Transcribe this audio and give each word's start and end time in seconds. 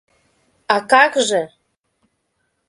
—А 0.75 0.77
как 0.91 1.13
же?! 1.27 1.43